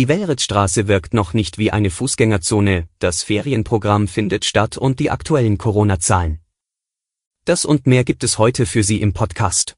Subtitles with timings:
[0.00, 5.58] Die Wellritzstraße wirkt noch nicht wie eine Fußgängerzone, das Ferienprogramm findet statt und die aktuellen
[5.58, 6.40] Corona-Zahlen.
[7.44, 9.76] Das und mehr gibt es heute für Sie im Podcast.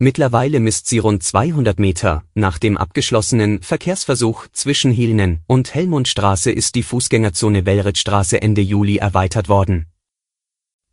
[0.00, 2.24] Mittlerweile misst sie rund 200 Meter.
[2.34, 9.48] Nach dem abgeschlossenen Verkehrsversuch zwischen Hilnen und Helmundstraße ist die Fußgängerzone Wellritzstraße Ende Juli erweitert
[9.48, 9.86] worden.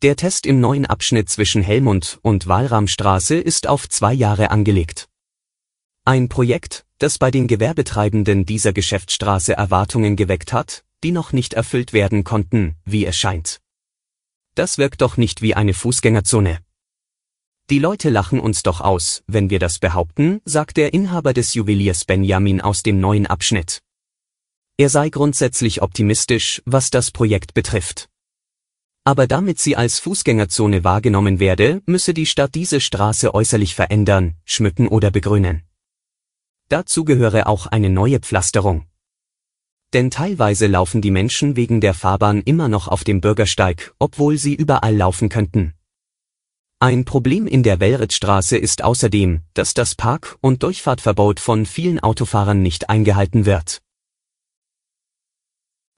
[0.03, 5.09] Der Test im neuen Abschnitt zwischen Helmund und Walramstraße ist auf zwei Jahre angelegt.
[6.07, 11.93] Ein Projekt, das bei den Gewerbetreibenden dieser Geschäftsstraße Erwartungen geweckt hat, die noch nicht erfüllt
[11.93, 13.59] werden konnten, wie es scheint.
[14.53, 16.59] Das wirkt doch nicht wie eine Fußgängerzone.
[17.71, 22.05] Die Leute lachen uns doch aus, wenn wir das behaupten, sagt der Inhaber des Juweliers
[22.05, 23.81] Benjamin aus dem neuen Abschnitt.
[24.77, 28.09] Er sei grundsätzlich optimistisch, was das Projekt betrifft.
[29.05, 34.87] Aber damit sie als Fußgängerzone wahrgenommen werde, müsse die Stadt diese Straße äußerlich verändern, schmücken
[34.87, 35.63] oder begrünen.
[36.69, 38.85] Dazu gehöre auch eine neue Pflasterung.
[39.93, 44.55] Denn teilweise laufen die Menschen wegen der Fahrbahn immer noch auf dem Bürgersteig, obwohl sie
[44.55, 45.73] überall laufen könnten.
[46.79, 52.61] Ein Problem in der Wellritzstraße ist außerdem, dass das Park- und Durchfahrtverbot von vielen Autofahrern
[52.61, 53.81] nicht eingehalten wird.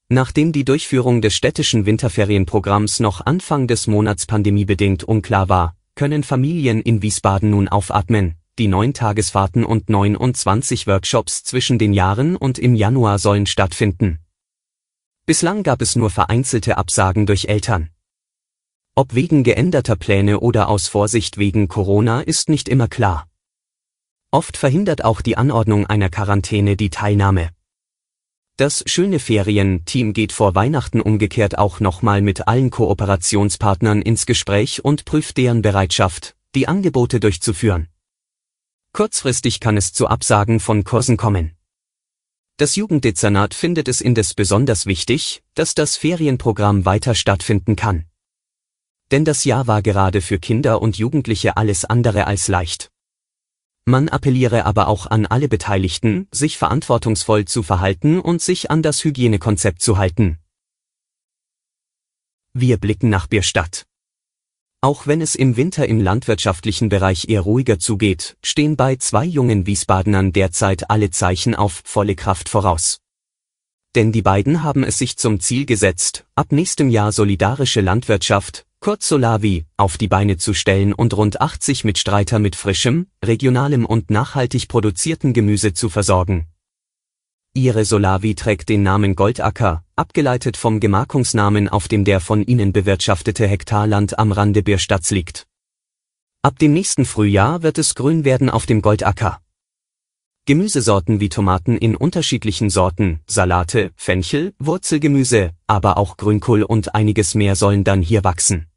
[0.09, 6.81] Nachdem die Durchführung des städtischen Winterferienprogramms noch Anfang des Monats pandemiebedingt unklar war, können Familien
[6.81, 8.35] in Wiesbaden nun aufatmen.
[8.57, 14.17] Die neun Tagesfahrten und 29 Workshops zwischen den Jahren und im Januar sollen stattfinden.
[15.27, 17.91] Bislang gab es nur vereinzelte Absagen durch Eltern.
[18.95, 23.27] Ob wegen geänderter Pläne oder aus Vorsicht wegen Corona ist nicht immer klar.
[24.31, 27.51] Oft verhindert auch die Anordnung einer Quarantäne die Teilnahme.
[28.55, 35.05] Das schöne Ferien-Team geht vor Weihnachten umgekehrt auch nochmal mit allen Kooperationspartnern ins Gespräch und
[35.05, 37.87] prüft deren Bereitschaft, die Angebote durchzuführen.
[38.97, 41.55] Kurzfristig kann es zu Absagen von Kursen kommen.
[42.57, 48.05] Das Jugenddezernat findet es indes besonders wichtig, dass das Ferienprogramm weiter stattfinden kann
[49.11, 52.91] denn das Jahr war gerade für Kinder und Jugendliche alles andere als leicht.
[53.85, 59.03] Man appelliere aber auch an alle Beteiligten, sich verantwortungsvoll zu verhalten und sich an das
[59.03, 60.39] Hygienekonzept zu halten.
[62.53, 63.85] Wir blicken nach Bierstadt.
[64.87, 69.65] Auch wenn es im Winter im landwirtschaftlichen Bereich eher ruhiger zugeht, stehen bei zwei jungen
[69.65, 73.01] Wiesbadenern derzeit alle Zeichen auf volle Kraft voraus.
[73.95, 79.09] Denn die beiden haben es sich zum Ziel gesetzt, ab nächstem Jahr solidarische Landwirtschaft, kurz
[79.09, 84.69] Solavi, auf die Beine zu stellen und rund 80 Mitstreiter mit frischem, regionalem und nachhaltig
[84.69, 86.47] produzierten Gemüse zu versorgen.
[87.57, 93.47] Ihre Solavi trägt den Namen Goldacker, abgeleitet vom Gemarkungsnamen auf dem der von ihnen bewirtschaftete
[93.47, 95.47] Hektarland am Rande Bierstadts liegt.
[96.43, 99.41] Ab dem nächsten Frühjahr wird es grün werden auf dem Goldacker.
[100.45, 107.55] Gemüsesorten wie Tomaten in unterschiedlichen Sorten, Salate, Fenchel, Wurzelgemüse, aber auch Grünkohl und einiges mehr
[107.55, 108.67] sollen dann hier wachsen.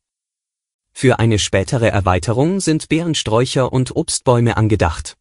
[0.91, 5.18] Für eine spätere Erweiterung sind Beerensträucher und Obstbäume angedacht.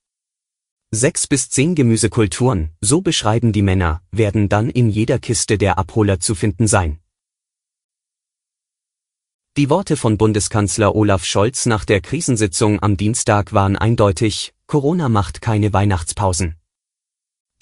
[0.92, 6.20] Sechs bis zehn Gemüsekulturen, so beschreiben die Männer, werden dann in jeder Kiste der Abholer
[6.20, 6.98] zu finden sein.
[9.56, 15.42] Die Worte von Bundeskanzler Olaf Scholz nach der Krisensitzung am Dienstag waren eindeutig, Corona macht
[15.42, 16.56] keine Weihnachtspausen.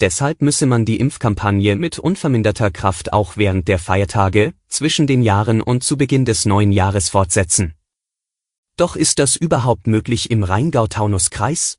[0.00, 5.60] Deshalb müsse man die Impfkampagne mit unverminderter Kraft auch während der Feiertage, zwischen den Jahren
[5.60, 7.74] und zu Beginn des neuen Jahres fortsetzen.
[8.78, 11.78] Doch ist das überhaupt möglich im Rheingau-Taunus-Kreis?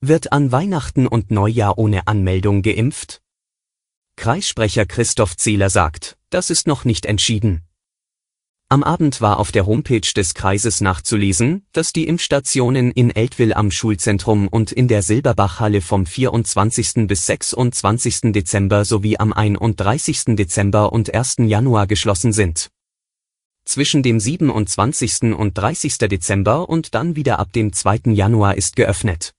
[0.00, 3.20] Wird an Weihnachten und Neujahr ohne Anmeldung geimpft?
[4.14, 7.62] Kreissprecher Christoph Zähler sagt, das ist noch nicht entschieden.
[8.68, 13.72] Am Abend war auf der Homepage des Kreises nachzulesen, dass die Impfstationen in Eltville am
[13.72, 17.08] Schulzentrum und in der Silberbachhalle vom 24.
[17.08, 18.32] bis 26.
[18.32, 20.36] Dezember sowie am 31.
[20.36, 21.38] Dezember und 1.
[21.38, 22.68] Januar geschlossen sind.
[23.64, 25.34] Zwischen dem 27.
[25.34, 25.98] und 30.
[25.98, 28.12] Dezember und dann wieder ab dem 2.
[28.12, 29.34] Januar ist geöffnet.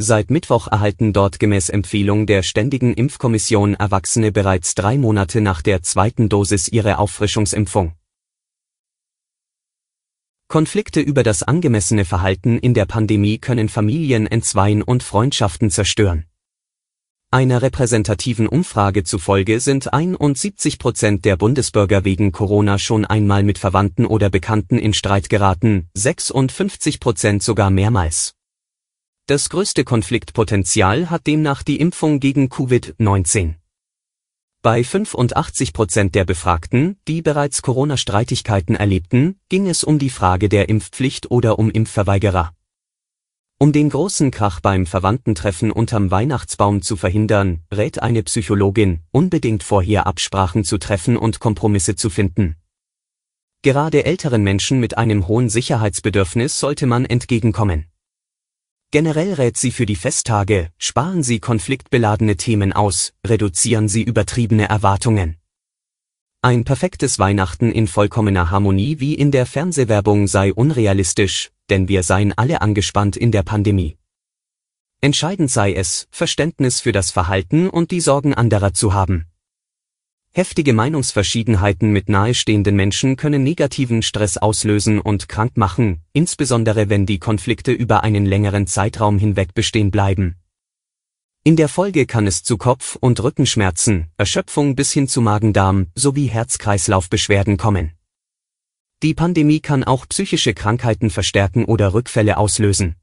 [0.00, 5.82] Seit Mittwoch erhalten dort gemäß Empfehlung der Ständigen Impfkommission Erwachsene bereits drei Monate nach der
[5.82, 7.94] zweiten Dosis ihre Auffrischungsimpfung.
[10.46, 16.26] Konflikte über das angemessene Verhalten in der Pandemie können Familien entzweien und Freundschaften zerstören.
[17.32, 24.06] Einer repräsentativen Umfrage zufolge sind 71 Prozent der Bundesbürger wegen Corona schon einmal mit Verwandten
[24.06, 28.37] oder Bekannten in Streit geraten, 56 Prozent sogar mehrmals.
[29.28, 33.56] Das größte Konfliktpotenzial hat demnach die Impfung gegen Covid-19.
[34.62, 40.70] Bei 85 Prozent der Befragten, die bereits Corona-Streitigkeiten erlebten, ging es um die Frage der
[40.70, 42.54] Impfpflicht oder um Impfverweigerer.
[43.58, 50.06] Um den großen Krach beim Verwandtentreffen unterm Weihnachtsbaum zu verhindern, rät eine Psychologin, unbedingt vorher
[50.06, 52.56] Absprachen zu treffen und Kompromisse zu finden.
[53.60, 57.90] Gerade älteren Menschen mit einem hohen Sicherheitsbedürfnis sollte man entgegenkommen.
[58.90, 65.36] Generell rät sie für die Festtage, sparen Sie konfliktbeladene Themen aus, reduzieren Sie übertriebene Erwartungen.
[66.40, 72.32] Ein perfektes Weihnachten in vollkommener Harmonie wie in der Fernsehwerbung sei unrealistisch, denn wir seien
[72.32, 73.98] alle angespannt in der Pandemie.
[75.02, 79.26] Entscheidend sei es, Verständnis für das Verhalten und die Sorgen anderer zu haben.
[80.38, 87.18] Heftige Meinungsverschiedenheiten mit nahestehenden Menschen können negativen Stress auslösen und krank machen, insbesondere wenn die
[87.18, 90.36] Konflikte über einen längeren Zeitraum hinweg bestehen bleiben.
[91.42, 96.26] In der Folge kann es zu Kopf- und Rückenschmerzen, Erschöpfung bis hin zu Magen-Darm sowie
[96.26, 97.94] Herz-Kreislauf-Beschwerden kommen.
[99.02, 102.94] Die Pandemie kann auch psychische Krankheiten verstärken oder Rückfälle auslösen.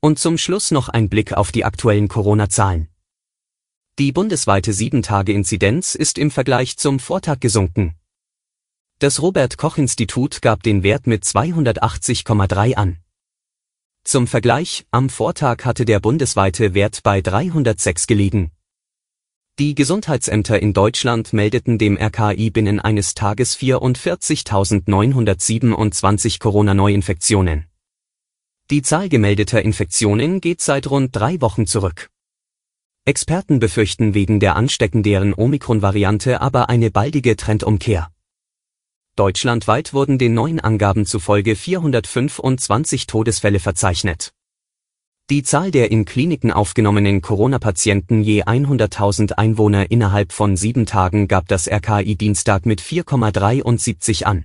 [0.00, 2.88] Und zum Schluss noch ein Blick auf die aktuellen Corona-Zahlen.
[3.98, 7.96] Die bundesweite 7-Tage-Inzidenz ist im Vergleich zum Vortag gesunken.
[9.00, 12.98] Das Robert Koch Institut gab den Wert mit 280,3 an.
[14.04, 18.52] Zum Vergleich, am Vortag hatte der bundesweite Wert bei 306 gelegen.
[19.58, 27.66] Die Gesundheitsämter in Deutschland meldeten dem RKI binnen eines Tages 44.927 Corona-Neuinfektionen.
[28.70, 32.08] Die Zahl gemeldeter Infektionen geht seit rund drei Wochen zurück.
[33.08, 38.10] Experten befürchten wegen der ansteckenderen Omikron-Variante aber eine baldige Trendumkehr.
[39.16, 44.34] Deutschlandweit wurden den neuen Angaben zufolge 425 Todesfälle verzeichnet.
[45.30, 51.48] Die Zahl der in Kliniken aufgenommenen Corona-Patienten je 100.000 Einwohner innerhalb von sieben Tagen gab
[51.48, 54.44] das RKI Dienstag mit 4,73 an.